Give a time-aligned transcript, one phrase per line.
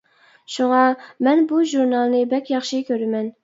[0.53, 0.79] شۇڭا
[1.29, 3.35] مەن بۇ ژۇرنالنى بەك ياخشى كۆرىمەن.